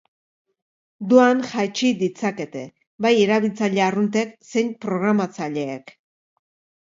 [1.09, 2.63] Doan jaitsi ditzakete,
[3.07, 5.93] bai erabiltzaile arruntek zein programatzaileek.